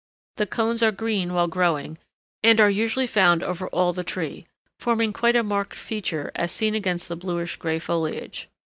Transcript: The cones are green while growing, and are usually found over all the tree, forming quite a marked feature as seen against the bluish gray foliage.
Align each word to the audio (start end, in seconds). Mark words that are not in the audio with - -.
The 0.37 0.47
cones 0.47 0.81
are 0.81 0.91
green 0.91 1.31
while 1.35 1.47
growing, 1.47 1.99
and 2.41 2.59
are 2.59 2.71
usually 2.71 3.05
found 3.05 3.43
over 3.43 3.67
all 3.67 3.93
the 3.93 4.03
tree, 4.03 4.47
forming 4.79 5.13
quite 5.13 5.35
a 5.35 5.43
marked 5.43 5.75
feature 5.75 6.31
as 6.33 6.51
seen 6.51 6.73
against 6.73 7.07
the 7.07 7.15
bluish 7.15 7.57
gray 7.57 7.77
foliage. 7.77 8.49